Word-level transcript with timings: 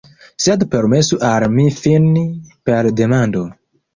Sed 0.45 0.63
permesu 0.71 1.19
al 1.31 1.45
mi 1.59 1.67
fini 1.81 2.25
per 2.71 2.91
demando. 3.03 3.45